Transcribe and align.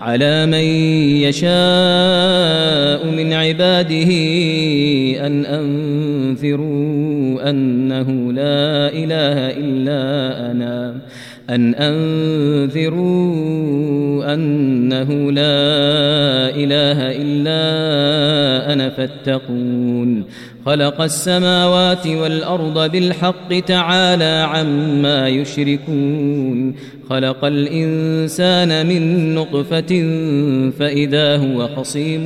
على 0.00 0.46
من 0.46 0.64
يشاء 1.28 3.06
من 3.06 3.32
عباده 3.32 4.10
أن 5.26 5.46
أنذروا 5.46 7.50
أنه 7.50 8.32
لا 8.32 8.88
إله 8.92 9.50
إلا 9.50 10.00
أنا. 10.50 10.96
أن 11.50 11.74
أنذروا 11.74 13.00
أنه 14.34 15.32
لا 15.32 15.60
إله 16.56 17.22
إلا 17.22 17.62
أنا 18.72 18.90
فاتقون. 18.90 20.24
خلق 20.66 21.00
السماوات 21.00 22.06
والأرض 22.06 22.90
بالحق 22.90 23.60
تعالى 23.60 24.46
عما 24.48 25.28
يشركون. 25.28 26.74
خلق 27.10 27.44
الإنسان 27.44 28.86
من 28.86 29.34
نطفة 29.34 29.92
فإذا 30.78 31.36
هو 31.36 31.68
خصيم 31.68 32.24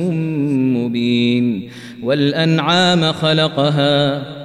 مبين 0.77 1.69
والأنعام 2.03 3.11
خلقها 3.13 4.21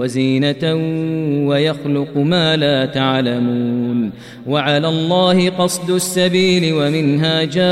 وزينة 0.00 0.74
ويخلق 1.48 2.16
ما 2.16 2.56
لا 2.56 2.86
تعلمون 2.86 4.10
وعلى 4.46 4.88
الله 4.88 5.50
قصد 5.50 5.90
السبيل 5.90 6.74
ومنها 6.74 7.44
جائر 7.44 7.70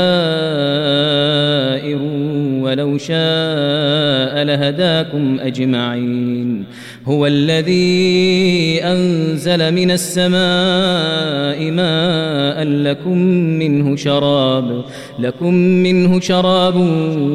ولو 2.63 2.97
شاء 2.97 4.43
لهداكم 4.43 5.39
أجمعين 5.39 6.65
هو 7.05 7.27
الذي 7.27 8.79
أنزل 8.83 9.73
من 9.73 9.91
السماء 9.91 11.71
ماء 11.71 12.63
لكم 12.63 13.17
منه 13.59 13.95
شراب 13.95 14.83
لكم 15.19 15.53
منه 15.53 16.19
شراب 16.19 16.75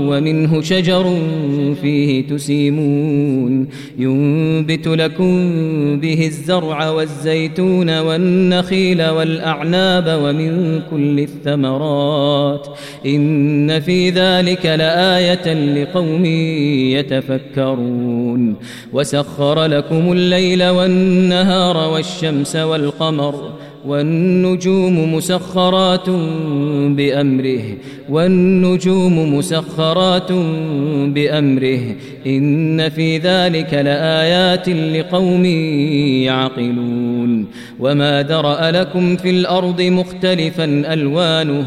ومنه 0.09 0.63
شجر 0.63 1.19
فيه 1.83 2.27
تسيمون. 2.27 3.69
ينبت 3.99 4.89
لكم 4.89 5.35
به 6.01 6.27
الزرع 6.27 6.91
والزيتون 6.91 7.99
والنخيل 7.99 9.09
والأعناب 9.09 10.21
ومن 10.23 10.81
كل 10.91 11.21
الثمرات. 11.21 12.67
إن 13.07 13.81
في 13.81 14.11
ذلك 14.11 14.67
لآية 14.67 15.75
لقوم 15.83 16.25
يتفكرون. 16.95 18.57
وسخر 18.93 19.54
لكم 19.59 20.13
الليل 20.13 20.69
والنهار 20.69 21.77
والشمس 21.93 22.57
والقمر 22.57 23.53
والنجوم 23.87 25.15
مسخرات 25.15 26.11
بأمره 26.89 27.63
والنجوم 28.09 29.35
مسخرات 29.35 30.33
بأمره 31.13 31.81
إن 32.27 32.89
في 32.89 33.19
ذلك 33.19 33.75
لآيات 33.75 34.69
لقوم 34.69 35.45
يعقلون 36.25 37.47
وما 37.81 38.23
درأ 38.23 38.71
لكم 38.71 39.17
في 39.17 39.31
الأرض 39.31 39.83
مختلفا 39.83 40.65
ألوانه 40.65 41.67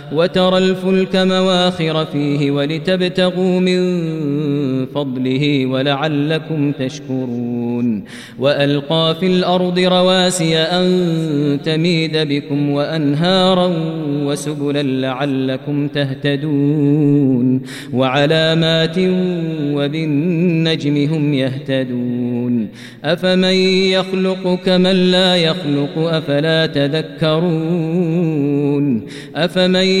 وترى 0.13 0.57
الفلك 0.57 1.15
مواخر 1.15 2.05
فيه 2.05 2.51
ولتبتغوا 2.51 3.59
من 3.59 3.81
فضله 4.85 5.65
ولعلكم 5.65 6.71
تشكرون. 6.71 8.03
وألقى 8.39 9.15
في 9.19 9.27
الأرض 9.27 9.79
رواسي 9.79 10.57
أن 10.57 11.59
تميد 11.65 12.17
بكم 12.17 12.69
وأنهارا 12.69 13.73
وسبلا 14.25 14.83
لعلكم 14.83 15.87
تهتدون. 15.87 17.61
وعلامات 17.93 18.97
وبالنجم 19.75 21.13
هم 21.13 21.33
يهتدون. 21.33 22.67
أفمن 23.03 23.55
يخلق 23.95 24.59
كمن 24.65 25.11
لا 25.11 25.35
يخلق 25.35 25.97
أفلا 25.97 26.65
تذكرون. 26.65 28.21
أفمن 29.35 30.00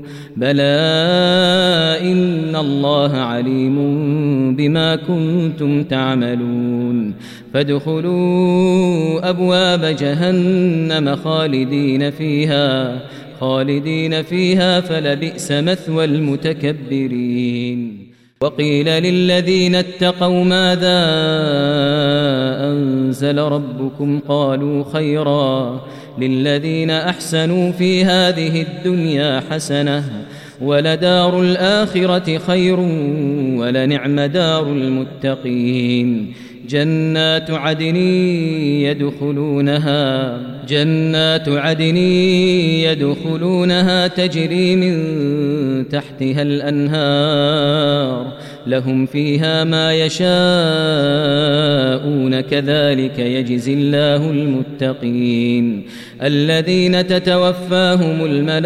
بلى 0.37 0.61
إن 2.01 2.55
الله 2.55 3.17
عليم 3.17 3.75
بما 4.55 4.95
كنتم 4.95 5.83
تعملون 5.83 7.13
فادخلوا 7.53 9.29
أبواب 9.29 9.85
جهنم 9.99 11.15
خالدين 11.15 12.11
فيها 12.11 12.99
خالدين 13.39 14.21
فيها 14.21 14.81
فلبئس 14.81 15.51
مثوى 15.51 16.05
المتكبرين 16.05 17.71
وقيل 18.41 18.85
للذين 18.85 19.75
اتقوا 19.75 20.43
ماذا 20.43 20.99
أنزل 22.69 23.37
ربكم 23.37 24.19
قالوا 24.27 24.83
خيرا 24.93 25.81
للذين 26.19 26.89
أحسنوا 26.89 27.71
في 27.71 28.05
هذه 28.05 28.61
الدنيا 28.61 29.43
حسنة 29.49 30.03
ولدار 30.61 31.41
الآخرة 31.41 32.37
خير 32.37 32.79
ولنعم 33.59 34.19
دار 34.19 34.67
المتقين. 34.67 36.33
جنات 36.69 37.51
عدن 37.51 37.95
يدخلونها 38.85 40.37
جنات 40.67 41.49
عدن 41.49 41.97
يدخلونها 42.87 44.07
تجري 44.07 44.75
من 44.75 45.89
تحتها 45.89 46.41
الأنهار. 46.41 48.31
لهم 48.67 49.05
فيها 49.05 49.63
ما 49.63 49.93
يشاءون 49.93 50.31
كذلك 52.41 53.19
يجزي 53.19 53.73
الله 53.73 54.31
المتقين. 54.31 55.83
الذين 56.23 57.07
تتوفاهم 57.07 58.25
الملائكة 58.25 58.61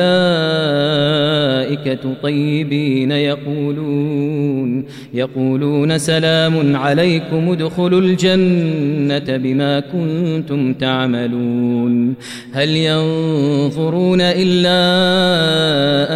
طيبين 2.24 3.12
يقولون 3.12 4.86
يقولون 5.14 5.98
سلام 5.98 6.76
عليكم 6.76 7.50
ادخلوا 7.52 8.02
الجنة 8.02 9.38
بما 9.38 9.80
كنتم 9.80 10.74
تعملون. 10.74 12.14
هل 12.54 12.70
ينظرون 12.70 14.22
إلا 14.22 14.76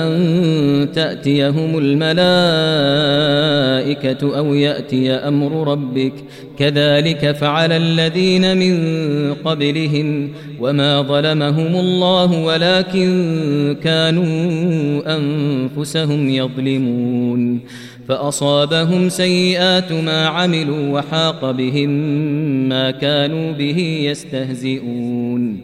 أن 0.04 0.92
تأتيهم 0.92 1.78
الملائكة 1.78 3.69
أو 4.24 4.54
يأتي 4.54 5.12
أمر 5.12 5.72
ربك. 5.72 6.14
كذلك 6.58 7.32
فعل 7.32 7.72
الذين 7.72 8.58
من 8.58 8.76
قبلهم 9.34 10.30
وما 10.60 11.02
ظلمهم 11.02 11.76
الله 11.76 12.44
ولكن 12.44 13.10
كانوا 13.84 15.18
أنفسهم 15.18 16.30
يظلمون. 16.30 17.60
فأصابهم 18.08 19.10
سيئات 19.10 19.92
ما 19.92 20.28
عملوا 20.28 21.00
وحاق 21.00 21.52
بهم 21.52 21.90
ما 22.70 22.92
كانوا 22.92 23.52
به 23.52 23.80
يستهزئون. 24.04 25.64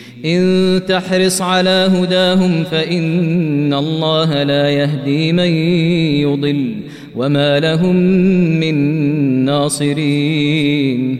إن 0.25 0.81
تحرص 0.87 1.41
على 1.41 1.89
هداهم 1.93 2.63
فإن 2.63 3.73
الله 3.73 4.43
لا 4.43 4.69
يهدي 4.69 5.33
من 5.33 5.53
يضل 6.21 6.75
وما 7.15 7.59
لهم 7.59 7.95
من 8.59 8.75
ناصرين 9.45 11.19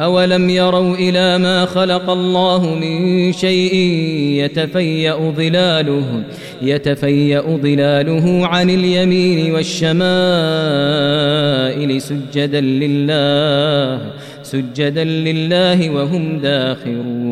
أولم 0.00 0.50
يروا 0.50 0.94
إلى 0.94 1.38
ما 1.38 1.64
خلق 1.66 2.10
الله 2.10 2.74
من 2.74 3.32
شيء 3.32 3.74
يتفيأ 4.44 5.32
ظلاله 5.36 6.22
يتفيأ 6.62 7.40
ظلاله 7.40 8.46
عن 8.46 8.70
اليمين 8.70 9.54
والشمائل 9.54 10.00
سجدا 12.00 12.60
لله 12.60 14.00
سجدا 14.42 15.04
لله 15.04 15.90
وهم 15.90 16.38
داخرون. 16.38 17.31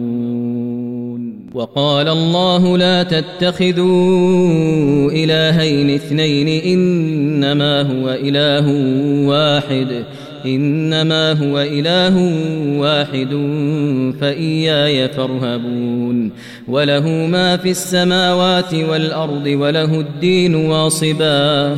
وقال 1.53 2.07
الله 2.07 2.77
لا 2.77 3.03
تتخذوا 3.03 5.11
إلهين 5.11 5.95
اثنين 5.95 6.63
إنما 6.63 7.81
هو 7.81 8.09
إله 8.09 8.67
واحد 9.27 10.03
إنما 10.45 11.31
هو 11.31 11.59
إله 11.59 12.17
واحد 12.79 13.29
فإياي 14.21 15.09
فارهبون. 15.09 16.31
وله 16.67 17.09
ما 17.09 17.57
في 17.57 17.71
السماوات 17.71 18.73
والأرض 18.73 19.45
وله 19.45 19.99
الدين 19.99 20.55
واصباً. 20.55 21.77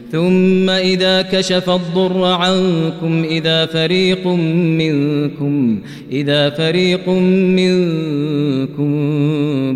ثم 0.11 0.69
إذا 0.69 1.21
كشف 1.21 1.69
الضر 1.69 2.23
عنكم 2.23 3.23
إذا 3.23 3.65
فريق 3.65 4.27
منكم 4.27 5.81
إذا 6.11 6.49
فريق 6.49 7.09
منكم 7.09 8.91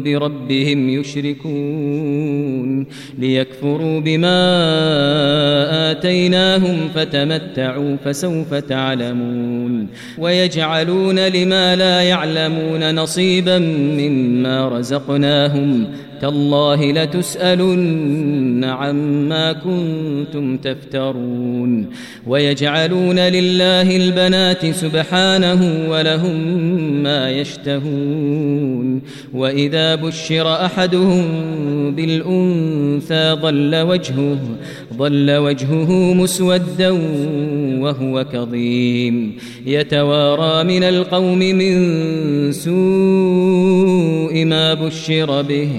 بربهم 0.04 0.90
يشركون 0.90 2.86
ليكفروا 3.20 4.00
بما 4.00 4.32
آتيناهم 5.92 6.78
فتمتعوا 6.96 7.96
فسوف 8.06 8.54
تعلمون 8.54 9.88
ويجعلون 10.18 11.20
لما 11.20 11.76
لا 11.76 12.02
يعلمون 12.02 12.96
نصيبا 12.96 13.60
مما 14.00 14.70
رزقناهم 14.70 15.88
تالله 16.22 16.92
لتسألن 16.92 18.64
عما 18.64 19.54
كنتم 19.54 20.58
تفترون 20.58 21.90
ويجعلون 22.28 23.20
لله 23.20 23.96
البنات 23.96 24.66
سبحانه 24.66 25.90
ولهم 25.90 26.38
ما 27.04 27.32
يشتهون 27.32 29.02
وإذا 29.34 29.96
بشر 29.96 30.66
أحدهم 30.66 31.26
بالأنثى 31.96 33.38
ظل 33.42 33.76
وجهه 33.76 34.40
ظل 34.98 35.32
وجهه 35.32 36.14
مسودا 36.14 36.90
وهو 37.82 38.26
كظيم 38.34 39.38
يتوارى 39.66 40.64
من 40.64 40.84
القوم 40.84 41.40
من 41.40 42.52
سوء 42.52 44.46
ما 44.46 44.74
بشر 44.74 45.42
به 45.42 45.70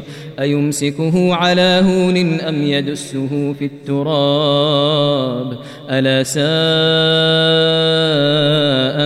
أيمسكه 0.40 1.35
على 1.35 1.83
هون 1.85 2.40
أم 2.40 2.62
يدسه 2.62 3.55
في 3.59 3.64
التراب؟ 3.64 5.59
ألا 5.90 6.23
ساء 6.23 6.47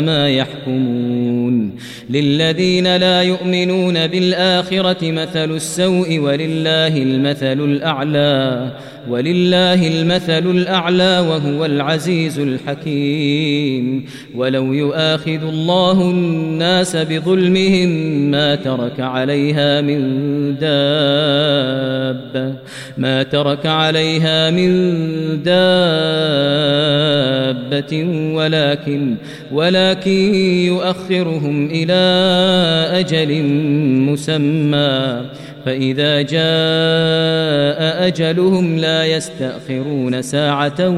ما 0.00 0.28
يحكمون. 0.30 1.76
للذين 2.10 2.96
لا 2.96 3.22
يؤمنون 3.22 4.06
بالآخرة 4.06 5.10
مثل 5.10 5.50
السوء 5.50 6.18
ولله 6.18 7.02
المثل 7.02 7.60
الأعلى 7.60 8.72
ولله 9.08 9.88
المثل 9.88 10.50
الأعلى 10.50 11.18
وهو 11.28 11.64
العزيز 11.64 12.38
الحكيم. 12.38 14.04
ولو 14.34 14.72
يؤاخذ 14.72 15.49
الله 15.49 16.10
الناس 16.10 16.96
بظلمهم 16.96 17.90
ما 18.30 18.54
ترك 18.54 19.00
عليها 19.00 19.80
من 19.80 20.00
دابة 21.20 22.54
ما 22.98 23.22
ترك 23.22 23.66
عليها 23.66 24.50
من 24.50 24.70
دابة 25.42 25.60
ولكن 28.34 29.16
ولكن 29.52 30.34
يؤخرهم 30.64 31.70
إلى 31.72 32.00
أجل 33.00 33.42
مسمى. 34.10 35.20
فإذا 35.66 36.22
جاء 36.22 38.06
أجلهم 38.06 38.78
لا 38.78 39.06
يستأخرون 39.06 40.22
ساعة 40.22 40.88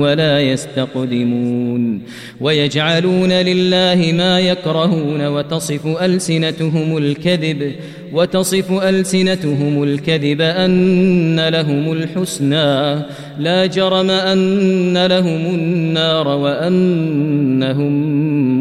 ولا 0.00 0.40
يستقدمون. 0.40 2.02
ويجعلون 2.40 3.32
لله 3.32 4.12
ما 4.12 4.40
يكرهون 4.40 5.26
وتصف 5.26 5.86
ألسنتهم 5.86 6.96
الكذب 6.96 7.72
وتصف 8.12 8.72
ألسنتهم 8.72 9.82
الكذب 9.82 10.40
أن 10.40 11.48
لهم 11.48 11.92
الحسنى. 11.92 13.02
لا 13.38 13.66
جرم 13.66 14.10
أن 14.10 15.06
لهم 15.06 15.54
النار 15.54 16.28
وأنهم 16.28 17.92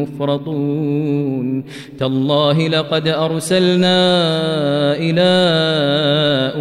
مفرطون. 0.02 1.64
تالله 2.00 2.68
لقد 2.68 3.08
أرسلنا 3.08 3.98
إلى 4.98 5.32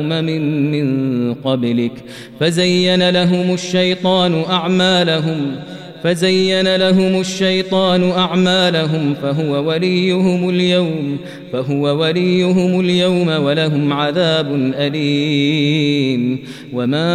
أمم 0.01 0.27
من 0.73 1.35
قبلك 1.35 1.93
فزين 2.41 3.11
لهم 3.11 3.55
الشيطان 3.55 4.43
أعمالهم 4.51 5.57
فزين 6.05 6.77
لهم 6.77 7.21
الشيطان 7.21 8.11
أعمالهم 8.11 9.15
فهو 9.15 9.69
وليهم 9.69 10.49
اليوم 10.49 11.19
فهو 11.53 11.83
وليهم 11.83 12.81
اليوم 12.81 13.29
ولهم 13.29 13.93
عذاب 13.93 14.73
أليم. 14.79 16.39
وما 16.73 17.11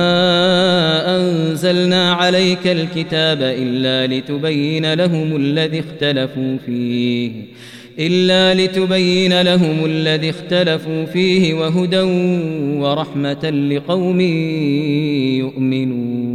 أنزلنا 1.15 2.13
عليك 2.13 2.67
الكتاب 2.67 3.37
إلا 3.41 4.15
لتبين 4.15 4.93
لهم 4.93 5.35
الذي 5.35 5.79
اختلفوا 5.79 6.57
فيه 6.65 7.31
إلا 7.99 8.63
لتبين 8.63 9.41
لهم 9.41 9.85
الذي 9.85 10.29
اختلفوا 10.29 11.05
فيه 11.05 11.53
وهدى 11.53 12.01
ورحمة 12.81 13.49
لقوم 13.49 14.21
يؤمنون. 15.41 16.34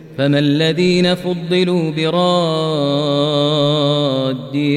فما 0.17 0.39
الذين 0.39 1.15
فضلوا 1.15 1.91
براد 1.91 2.11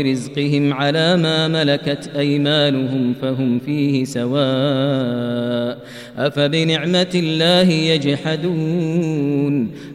رزقهم 0.06 0.72
على 0.72 1.16
ما 1.16 1.48
ملكت 1.48 2.10
أيمانهم 2.16 3.14
فهم 3.22 3.58
فيه 3.58 4.04
سواء 4.04 5.78
أفبنعمة 6.18 7.10
الله 7.14 7.70
يجحدون 7.70 9.70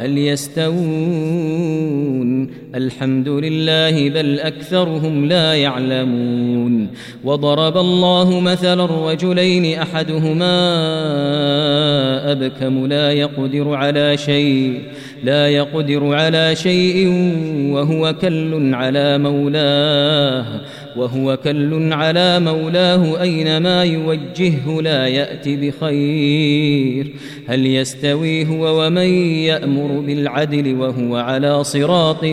هل 0.00 0.18
يستوون 0.18 0.80
الحمد 2.74 3.28
لله 3.28 4.08
بل 4.08 4.40
أكثرهم 4.40 5.26
لا 5.26 5.54
يعلمون. 5.54 6.88
وضرب 7.24 7.76
الله 7.76 8.40
مثلا 8.40 8.84
الرجلين 8.84 9.78
أحدهما 9.78 10.56
أبكم 12.32 12.86
لا 12.86 13.12
يقدر 13.12 13.74
على 13.74 14.16
شيء 14.16 14.80
لا 15.24 15.48
يقدر 15.48 16.14
على 16.14 16.56
شيء 16.56 17.08
وهو 17.72 18.14
كل 18.20 18.74
على 18.74 19.18
مولاه. 19.18 20.60
وهو 20.96 21.36
كل 21.36 21.92
على 21.92 22.40
مولاه 22.40 23.22
أينما 23.22 23.84
يوجهه 23.84 24.82
لا 24.82 25.06
يأتي 25.06 25.56
بخير. 25.56 27.12
هل 27.46 27.66
يستوي 27.66 28.46
هو 28.46 28.86
ومن 28.86 29.08
يأمر 29.44 30.00
بالعدل 30.00 30.74
وهو 30.74 31.16
على 31.16 31.64
صراط 31.64 32.24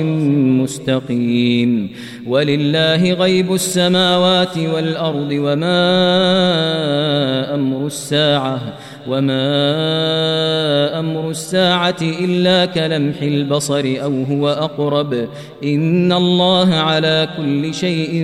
مستقيم. 0.61 1.89
ولله 2.27 3.13
غيب 3.13 3.53
السماوات 3.53 4.57
والأرض 4.57 5.31
وما 5.31 5.77
أمر 7.55 7.85
الساعة 7.87 8.61
وما 9.07 9.39
أمر 10.99 11.29
الساعة 11.29 11.95
إلا 12.01 12.65
كلمح 12.65 13.21
البصر 13.21 13.95
أو 14.03 14.23
هو 14.23 14.49
أقرب. 14.49 15.27
إن 15.63 16.11
الله 16.11 16.75
على 16.75 17.29
كل 17.37 17.73
شيء 17.73 18.23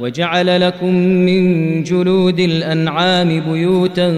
وجعل 0.00 0.60
لكم 0.60 0.94
من 0.94 1.82
جلود 1.82 2.40
الأنعام 2.40 3.40
بيوتا 3.40 4.12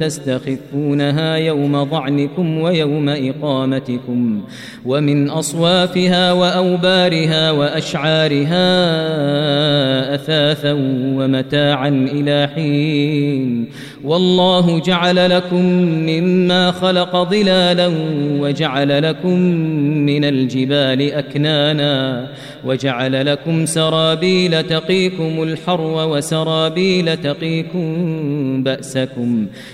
تستخفونها 0.00 1.36
يوم 1.36 1.82
ضعنكم 1.82 2.58
ويوم 2.58 3.08
إقامتكم 3.08 4.40
ومن 4.86 5.30
أصوافها 5.30 6.32
وأوبارها 6.32 7.50
وأشعارها 7.50 8.64
أثاثا 10.14 10.72
ومتاعا 11.16 11.88
إلى 11.88 12.48
حين 12.54 13.68
والله 14.04 14.80
جعل 14.80 15.30
لكم 15.30 15.64
مما 15.82 16.70
خلق 16.70 17.30
ظلالا 17.30 17.90
وجعل 18.40 19.02
لكم 19.02 19.38
من 20.06 20.24
الجبال 20.24 21.12
أكنانا 21.12 22.26
وجعل 22.64 23.26
لكم 23.26 23.66
سرابيل 23.66 24.62
تقيكم 24.62 25.11
الحر 25.20 25.80
وسرابيل 25.80 27.16
تقيكم 27.16 27.86
بأسكم 28.62 29.46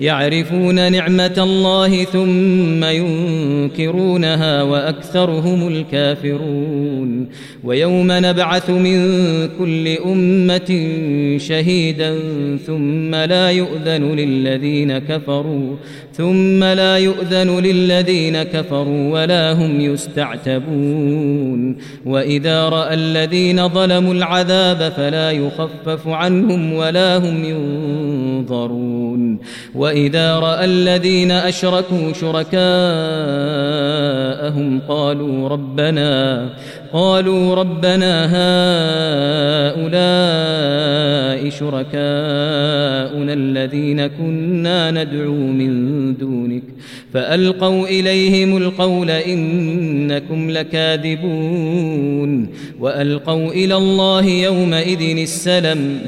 يعرفون 0.00 0.92
نعمة 0.92 1.34
الله 1.38 2.04
ثم 2.04 2.84
ينكرونها 2.84 4.62
وأكثرهم 4.62 5.68
الكافرون. 5.68 7.28
ويوم 7.64 8.06
نبعث 8.10 8.70
من 8.70 8.98
كل 9.58 9.88
أمة 9.88 10.70
شهيدا 11.38 12.18
ثم 12.66 13.14
لا 13.14 13.50
يؤذن 13.50 14.16
للذين 14.16 14.98
كفروا 14.98 15.76
ثم 16.12 16.64
لا 16.64 16.98
يؤذن 16.98 17.58
للذين 17.60 18.42
كفروا 18.42 19.12
ولا 19.12 19.52
هم 19.52 19.80
يستعتبون. 19.80 21.76
وإذا 22.06 22.68
رأى 22.68 22.94
الذين 22.94 23.68
ظلموا 23.68 24.14
العذاب 24.14 24.92
فلا 24.96 25.30
يخفف 25.30 26.08
عنهم 26.08 26.72
ولا 26.72 27.16
هم 27.16 27.44
ينظرون. 27.44 28.99
وإذا 29.74 30.38
رأى 30.38 30.64
الذين 30.64 31.30
أشركوا 31.30 32.12
شركاءهم 32.12 32.60
قالوا 34.88 35.48
ربنا 35.48 36.48
قالوا 36.92 37.54
ربنا 37.54 38.26
هؤلاء 39.70 40.00
شركاؤنا 41.50 43.32
الذين 43.32 44.06
كنا 44.06 44.90
ندعو 44.90 45.34
من 45.34 46.16
دونك 46.16 46.62
فألقوا 47.14 47.86
إليهم 47.86 48.56
القول 48.56 49.10
إنكم 49.10 50.50
لكاذبون 50.50 52.48
وألقوا 52.80 53.48
إلى 53.48 53.76
الله 53.76 54.24
يومئذ 54.24 55.18
السلم 55.18 56.00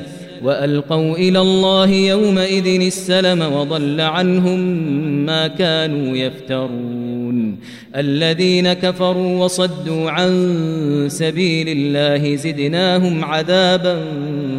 وألقوا 0.45 1.17
إلى 1.17 1.41
الله 1.41 1.91
يومئذ 1.91 2.81
السلم 2.81 3.53
وضل 3.53 4.01
عنهم 4.01 4.59
ما 5.27 5.47
كانوا 5.47 6.17
يفترون. 6.17 7.59
الذين 7.97 8.73
كفروا 8.73 9.45
وصدوا 9.45 10.11
عن 10.11 10.31
سبيل 11.09 11.69
الله 11.69 12.37
زدناهم 12.37 13.25
عذابا 13.25 13.99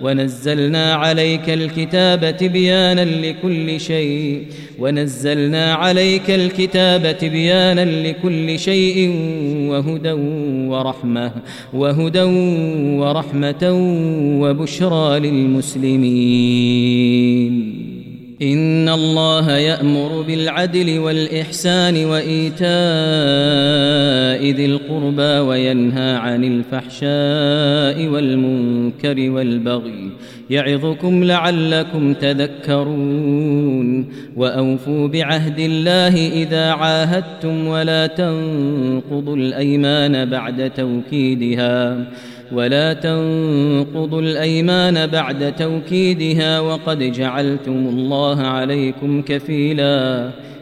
ونزلنا 0.00 0.94
عليك 0.94 1.50
الكتاب 1.50 2.36
تبيانا 2.36 3.04
لكل 3.04 3.80
شيء. 3.80 4.42
ونزلنا 4.78 5.74
عليك 5.74 6.30
الكتاب 6.30 7.18
تبيانا 7.18 8.08
لكل 8.08 8.58
شيء 8.58 9.10
وهدى 9.70 10.12
ورحمة 10.70 11.32
وهدى 11.72 12.22
ورحمة 13.00 13.72
وبشرى 14.40 15.20
للمسلمين. 15.20 16.56
إن 18.42 18.88
الله 18.88 19.56
يأمر 19.56 20.22
بالعدل 20.22 20.98
والإحسان 20.98 22.04
وإيتاء 22.04 22.66
ذي 24.52 24.66
القربى 24.66 25.38
وينهى 25.38 26.16
عن 26.16 26.44
الفحشاء 26.44 28.08
والمنكر 28.08 29.30
والبغي 29.30 30.10
يعظكم 30.50 31.24
لعلكم 31.24 32.14
تذكرون 32.14 34.06
وأوفوا 34.36 35.08
بعهد 35.08 35.58
الله 35.58 36.42
إذا 36.42 36.70
عاهدتم 36.70 37.66
ولا 37.66 38.06
تنقضوا 38.06 39.36
الأيمان 39.36 40.30
بعد 40.30 40.70
توكيدها 40.70 42.06
ولا 42.52 42.92
تنقضوا 42.92 44.20
الأيمان 44.20 45.06
بعد 45.06 45.56
توكيدها 45.56 46.60
وقد 46.60 46.98
جعلتم 46.98 47.86
الله 47.88 48.40
عليكم 48.40 49.22
كفيلا. 49.22 50.30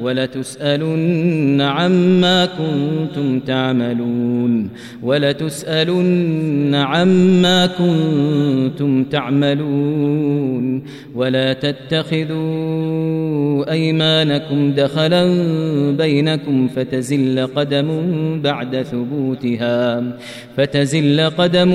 ولتسألن 0.00 1.60
عما 1.60 2.46
كنتم 2.46 3.40
تعملون 3.40 4.70
ولتسألن 5.02 6.74
عما 6.74 7.66
كنتم 7.66 9.04
تعملون 9.04 10.82
ولا 11.14 11.52
تتخذوا 11.52 12.84
أيمانكم 13.70 14.72
دخلا 14.72 15.24
بينكم 15.90 16.68
فتزل 16.68 17.46
قدم 17.46 17.88
بعد 18.42 18.82
ثبوتها 18.82 20.02
فتزل 20.56 21.20
قدم 21.20 21.70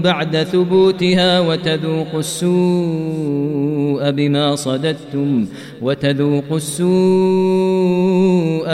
بعد 0.00 0.36
ثبوتها 0.36 1.40
وتذوق 1.40 2.14
السوء 2.14 3.59
بما 4.02 4.56
صددتم 4.56 5.46
وتذوق 5.82 6.52
السوء 6.52 6.90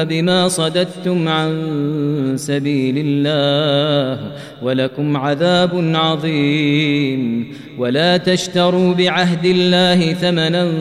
بما 0.04 0.48
صددتم 0.48 1.28
عن 1.28 2.32
سبيل 2.36 2.94
الله 2.98 4.30
ولكم 4.62 5.16
عذاب 5.16 5.70
عظيم 5.94 7.52
ولا 7.78 8.16
تشتروا 8.16 8.94
بعهد 8.94 9.44
الله 9.44 10.12
ثمنا 10.12 10.72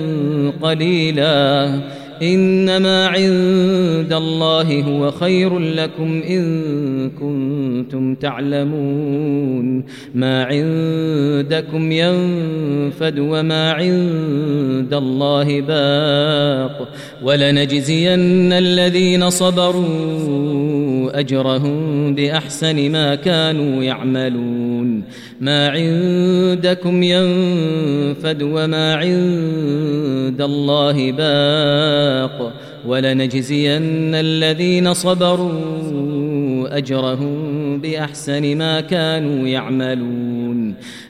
قليلا 0.62 1.79
إنما 2.21 3.08
عند 3.08 4.13
الله 4.13 4.82
هو 4.82 5.12
خير 5.12 5.60
لكم 5.60 6.21
إن 6.30 7.10
كنتم 7.10 8.15
تعلمون. 8.15 9.84
ما 10.15 10.43
عندكم 10.43 11.91
ينفد 11.91 13.19
وما 13.19 13.71
عند 13.71 14.93
الله 14.93 15.62
باق. 15.62 16.89
ولنجزين 17.23 18.54
الذين 18.54 19.30
صبروا 19.30 21.19
أجرهم 21.19 21.94
باحسن 22.13 22.91
ما 22.91 23.15
كانوا 23.15 23.84
يعملون. 23.84 25.04
ما 25.41 25.70
عندكم 25.70 27.04
ينفد 27.04 28.41
وما 28.41 28.96
عند 28.96 30.41
الله 30.41 31.12
باق. 31.12 32.54
ولنجزين 32.88 34.15
الذين 34.15 34.94
صبروا 34.94 36.78
أجرهم 36.78 37.80
بأحسن 37.80 38.58
ما 38.58 38.82
كانوا 38.82 39.48
يعملون. 39.48 40.35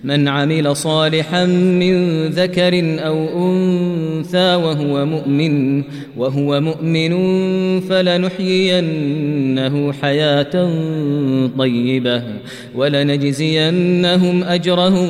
من 0.03 0.27
عمل 0.27 0.75
صالحا 0.75 1.45
من 1.45 2.27
ذكر 2.27 2.99
أو 3.05 3.47
أنثى 3.47 4.55
وهو 4.55 5.05
مؤمن 5.05 5.83
وهو 6.17 6.61
مؤمن 6.61 7.11
فلنحيينه 7.81 9.13
حياة 9.93 10.69
طيبة 11.57 12.23
ولنجزينهم 12.75 14.43
أجرهم 14.43 15.09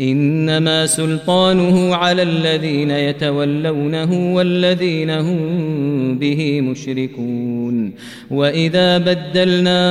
إنما 0.00 0.86
سلطانه 0.86 1.94
على 1.94 2.22
الذين 2.22 2.90
يتولونه 2.90 4.34
والذين 4.34 5.10
هم 5.10 6.18
به 6.18 6.60
مشركون. 6.60 7.92
وإذا 8.30 8.98
بدلنا 8.98 9.82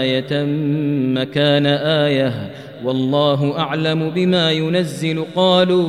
آية 0.00 0.44
مكان 1.14 1.66
آية 1.66 2.50
والله 2.84 3.58
أعلم 3.58 4.10
بما 4.10 4.50
ينزل 4.50 5.24
قالوا 5.36 5.88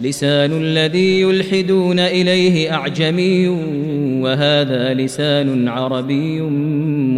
لسان 0.00 0.62
الذي 0.62 1.20
يلحدون 1.20 1.98
إليه 1.98 2.72
أعجمي 2.74 3.48
وهذا 4.22 4.94
لسان 4.94 5.68
عربي 5.68 6.40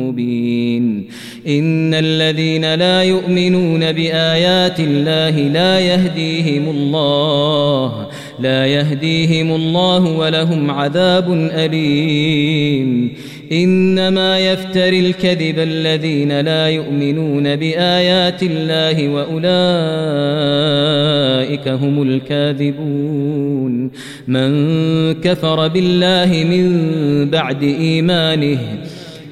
مبين. 0.09 1.05
إن 1.49 1.95
الذين 1.95 2.75
لا 2.75 3.03
يؤمنون 3.03 3.93
بآيات 3.93 4.81
الله 4.81 5.31
لا 5.31 5.81
يهديهم 5.81 6.69
الله 6.69 8.07
لا 8.41 8.67
يهديهم 8.67 9.55
الله 9.55 10.19
ولهم 10.19 10.71
عذاب 10.71 11.51
أليم. 11.53 13.13
إنما 13.53 14.39
يفتري 14.39 15.01
الكذب 15.01 15.59
الذين 15.59 16.41
لا 16.41 16.69
يؤمنون 16.69 17.57
بآيات 17.57 18.43
الله 18.43 19.09
وأولئك 19.09 19.49
هم 21.69 22.03
الكاذبون. 22.03 23.91
من 24.29 24.51
كفر 25.15 25.69
بالله 25.69 26.45
من 26.51 26.69
بعد 27.31 27.63
إيمانه 27.63 28.59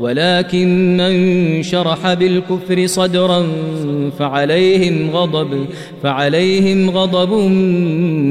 ولكن 0.00 0.96
من 0.96 1.62
شرح 1.62 2.14
بالكفر 2.14 2.86
صدرا 2.86 3.46
فعليهم 4.18 5.10
غضب 5.10 5.66
فعليهم 6.02 6.90
غضب 6.90 7.32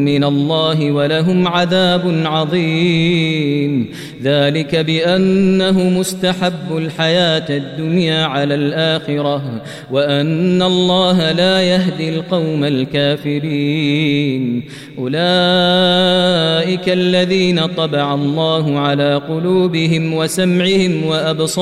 من 0.06 0.24
الله 0.24 0.92
ولهم 0.92 1.48
عذاب 1.48 2.22
عظيم. 2.26 3.90
ذلك 4.24 4.76
بأنه 4.76 5.90
مستحب 5.90 6.78
الحياة 6.78 7.46
الدنيا 7.50 8.26
على 8.26 8.56
الآخرة 8.56 9.62
وأن 9.92 10.62
الله 10.62 11.32
لا 11.32 11.62
يهدي 11.62 12.10
القوم 12.10 12.64
الكافرين. 12.64 14.64
أولئك 15.00 16.90
الذين 16.90 17.66
طبع 17.66 18.14
الله 18.14 18.80
على 18.80 19.16
قلوبهم 19.16 20.14
وسمعهم 20.14 21.06
وأبصارهم 21.06 21.53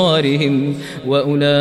وأولئك 1.07 1.51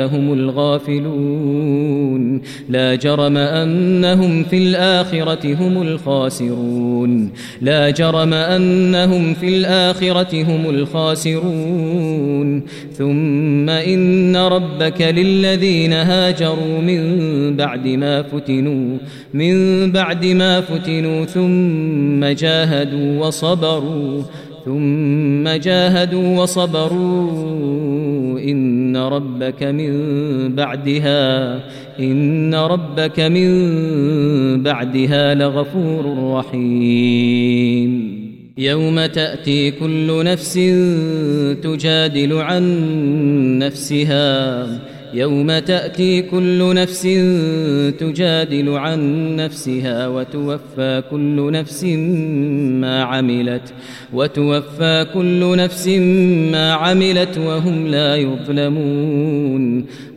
هم 0.00 0.32
الغافلون. 0.32 2.42
لا 2.68 2.94
جرم 2.94 3.36
أنهم 3.36 4.44
في 4.44 4.58
الآخرة 4.58 5.54
هم 5.54 5.82
الخاسرون. 5.82 7.30
لا 7.62 7.90
جرم 7.90 8.34
أنهم 8.34 9.34
في 9.34 9.48
الآخرة 9.48 10.42
هم 10.42 10.70
الخاسرون. 10.70 12.62
ثم 12.92 13.70
إن 13.70 14.36
ربك 14.36 15.02
للذين 15.02 15.92
هاجروا 15.92 16.80
من 16.80 17.56
بعد 17.56 17.88
ما 17.88 18.22
فتنوا 18.22 18.98
من 19.34 19.92
بعد 19.92 20.26
ما 20.26 20.60
فتنوا 20.60 21.24
ثم 21.24 22.24
جاهدوا 22.24 23.26
وصبروا. 23.26 24.22
ثم 24.70 25.48
جاهدوا 25.48 26.42
وصبروا 26.42 28.40
إن 28.40 28.96
ربك 28.96 29.62
من 29.62 29.92
بعدها 30.54 31.54
إن 32.00 32.54
ربك 32.54 33.20
من 33.20 33.50
بعدها 34.62 35.34
لغفور 35.34 36.32
رحيم. 36.34 37.90
يوم 38.58 39.06
تأتي 39.06 39.70
كل 39.70 40.24
نفس 40.24 40.54
تجادل 41.62 42.32
عن 42.32 42.64
نفسها 43.58 44.66
يوم 45.14 45.58
تأتي 45.58 46.22
كل 46.22 46.74
نفس 46.74 47.02
تجادل 47.98 48.68
عن 48.68 49.00
نفسها 49.36 50.08
وتوفى 50.08 51.02
كل 51.10 51.52
نفس 51.52 51.84
ما 52.80 53.02
عملت 53.02 53.74
وتوفى 54.12 55.06
كل 55.14 55.56
نفس 55.56 55.88
ما 56.52 56.72
عملت 56.72 57.38
وهم 57.38 57.86
لا 57.86 58.16
يظلمون 58.16 59.86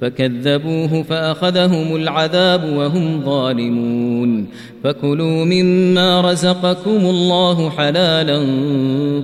فكذبوه 0.00 1.02
فأخذهم 1.02 1.96
العذاب 1.96 2.76
وهم 2.76 3.24
ظالمون. 3.24 4.46
فكلوا 4.84 5.44
مما 5.44 6.20
رزقكم 6.20 6.90
الله 6.90 7.70
حلالا 7.70 8.46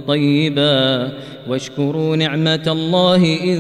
طيبا. 0.06 1.12
واشكروا 1.48 2.16
نعمة 2.16 2.62
الله 2.66 3.38
إن 3.44 3.58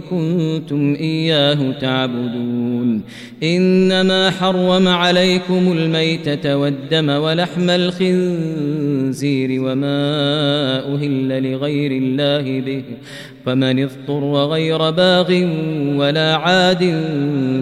كنتم 0.00 0.94
إياه 0.94 1.72
تعبدون. 1.80 3.02
إنما 3.42 4.30
حرم 4.30 4.88
عليكم 4.88 5.72
الميتة 5.72 6.56
والدم 6.56 7.08
ولحم 7.08 7.70
الخنزير 7.70 9.62
وما 9.62 9.98
أهل 10.94 11.52
لغير 11.52 11.92
الله 11.92 12.60
به 12.60 12.82
فمن 13.48 13.82
اضطر 13.82 14.34
غير 14.34 14.90
باغ 14.90 15.32
ولا 15.96 16.36
عاد 16.36 16.84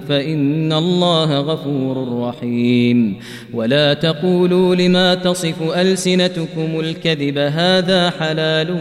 فإن 0.09 0.73
الله 0.73 1.41
غفور 1.41 2.23
رحيم. 2.29 3.17
ولا 3.55 3.95
تقولوا 3.95 4.75
لما 4.75 5.15
تصف 5.15 5.77
ألسنتكم 5.77 6.81
الكذب 6.81 7.39
هذا 7.39 8.11
حلال 8.11 8.77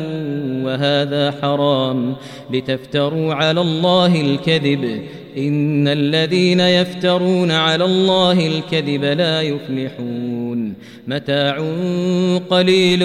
وهذا 0.65 1.33
حرام 1.41 2.15
لتفتروا 2.53 3.33
على 3.33 3.61
الله 3.61 4.21
الكذب. 4.21 5.01
إن 5.37 5.87
الذين 5.87 6.59
يفترون 6.59 7.51
على 7.51 7.85
الله 7.85 8.47
الكذب 8.47 9.03
لا 9.03 9.41
يفلحون. 9.41 10.73
متاع 11.07 11.63
قليل 12.49 13.03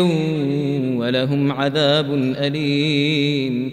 ولهم 0.96 1.52
عذاب 1.52 2.14
أليم. 2.14 3.72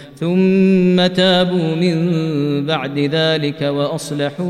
ثم 0.21 1.07
تابوا 1.07 1.75
من 1.75 1.95
بعد 2.65 2.99
ذلك 2.99 3.61
وأصلحوا 3.61 4.45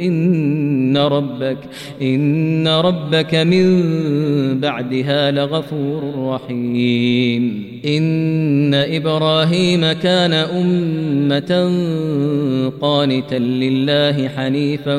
إن 0.00 0.96
ربك 0.96 1.58
إن 2.02 2.68
ربك 2.68 3.34
من 3.34 3.66
بعدها 4.60 5.30
لغفور 5.30 6.14
رحيم. 6.16 7.70
إن 7.86 8.74
إبراهيم 8.74 9.92
كان 9.92 10.32
أمة 10.32 11.70
قانتا 12.80 13.34
لله 13.34 14.28
حنيفا 14.28 14.96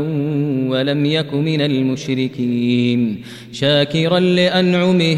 ولم 0.67 1.05
يك 1.05 1.33
من 1.33 1.61
المشركين 1.61 3.21
شاكرا 3.51 4.19
لأنعمه 4.19 5.17